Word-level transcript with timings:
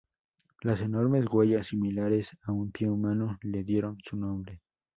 Las 0.61 0.81
enormes 0.81 1.27
huellas, 1.31 1.67
similares 1.67 2.35
a 2.45 2.51
un 2.53 2.71
pie 2.71 2.89
humano, 2.89 3.37
le 3.43 3.63
dieron 3.63 3.99
su 4.03 4.17
nombre. 4.17 4.59